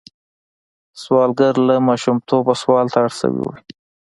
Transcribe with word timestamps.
سوالګر 1.01 1.53
له 1.67 1.75
ماشومتوبه 1.87 2.53
سوال 2.61 2.87
ته 2.93 2.97
اړ 3.03 3.11
شوی 3.19 3.39
وي 3.45 3.55